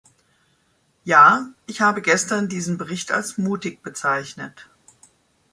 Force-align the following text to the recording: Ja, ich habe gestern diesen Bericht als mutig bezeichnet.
Ja, 1.03 1.49
ich 1.67 1.81
habe 1.81 2.01
gestern 2.01 2.49
diesen 2.49 2.79
Bericht 2.79 3.11
als 3.11 3.37
mutig 3.37 3.83
bezeichnet. 3.83 4.67